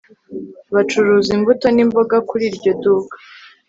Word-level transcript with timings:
Bacuruza 0.73 1.29
imbuto 1.37 1.65
nimboga 1.75 2.17
kuri 2.29 2.43
iryo 2.51 2.71
duka 2.81 3.15